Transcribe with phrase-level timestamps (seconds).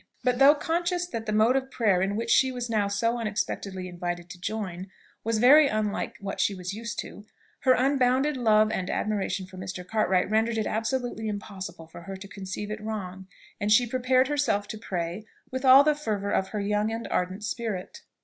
[0.23, 3.87] _"But though conscious that the mode of prayer in which she was now so unexpectedly
[3.87, 4.89] invited to join
[5.23, 7.27] was very unlike what she was used to,
[7.59, 9.85] her unbounded love and admiration for Mr.
[9.85, 13.27] Cartwright rendered it absolutely impossible for her to conceive it wrong,
[13.59, 17.43] and she prepared herself to pray with all the fervour of her young and ardent
[17.43, 18.01] spirit.